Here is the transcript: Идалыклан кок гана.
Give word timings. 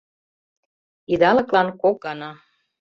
Идалыклан 1.13 1.67
кок 1.81 1.95
гана. 2.05 2.31